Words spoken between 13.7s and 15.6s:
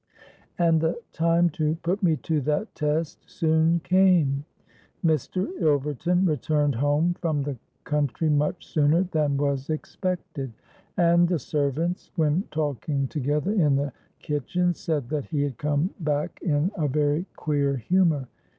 the kitchen, said that he had